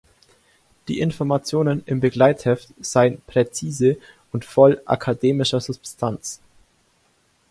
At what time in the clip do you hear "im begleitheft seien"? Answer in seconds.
1.85-3.21